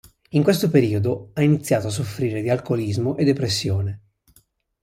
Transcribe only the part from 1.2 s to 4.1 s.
ha iniziato a soffrire di alcolismo e depressione.